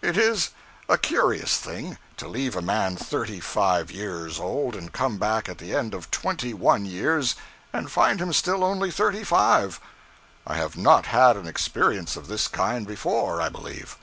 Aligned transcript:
It 0.00 0.16
is 0.16 0.50
a 0.88 0.96
curious 0.96 1.56
thing, 1.56 1.98
to 2.16 2.28
leave 2.28 2.54
a 2.54 2.62
man 2.62 2.94
thirty 2.94 3.40
five 3.40 3.90
years 3.90 4.38
old, 4.38 4.76
and 4.76 4.92
come 4.92 5.18
back 5.18 5.48
at 5.48 5.58
the 5.58 5.74
end 5.74 5.92
of 5.92 6.08
twenty 6.12 6.54
one 6.54 6.86
years 6.86 7.34
and 7.72 7.90
find 7.90 8.20
him 8.20 8.32
still 8.32 8.62
only 8.62 8.92
thirty 8.92 9.24
five. 9.24 9.80
I 10.46 10.54
have 10.54 10.76
not 10.76 11.06
had 11.06 11.36
an 11.36 11.48
experience 11.48 12.14
of 12.14 12.28
this 12.28 12.46
kind 12.46 12.86
before, 12.86 13.40
I 13.42 13.48
believe. 13.48 13.96